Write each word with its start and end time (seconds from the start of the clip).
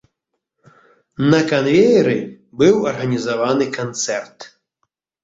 На 1.33 1.41
канвееры 1.51 2.15
быў 2.63 2.75
арганізаваны 2.93 3.65
канцэрт. 3.77 4.37